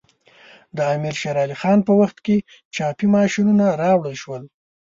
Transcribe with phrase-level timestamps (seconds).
[0.75, 2.37] د امیر شیر علی خان په وخت کې
[2.75, 4.43] چاپي ماشینونه راوړل شول.